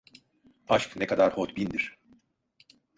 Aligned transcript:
Aşk 0.69 0.95
ne 0.95 1.07
kadar 1.07 1.33
hodbindir! 1.33 1.97